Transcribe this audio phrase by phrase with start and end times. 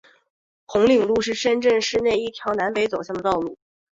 [0.65, 3.55] 红岭路是深圳市内一条南北走向的道路。